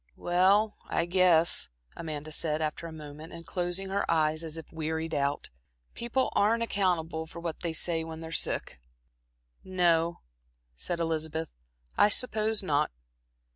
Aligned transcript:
"Well, 0.17 0.77
I 0.87 1.05
guess," 1.05 1.69
Amanda 1.95 2.31
said, 2.31 2.59
after 2.59 2.87
a 2.87 2.91
moment 2.91 3.33
and 3.33 3.45
closing 3.45 3.89
her 3.89 4.03
eyes 4.09 4.43
as 4.43 4.57
if 4.57 4.73
wearied 4.73 5.13
out, 5.13 5.51
"people 5.93 6.33
aren't 6.33 6.63
accountable 6.63 7.27
for 7.27 7.39
what 7.39 7.59
they 7.59 7.71
say 7.73 8.03
when 8.03 8.19
they're 8.19 8.31
sick." 8.31 8.79
"No," 9.63 10.21
said 10.75 10.99
Elizabeth, 10.99 11.51
"I 11.99 12.09
suppose 12.09 12.63
not." 12.63 12.89